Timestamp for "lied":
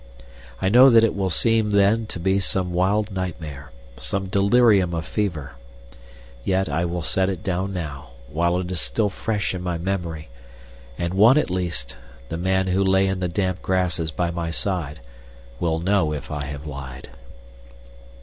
16.65-17.11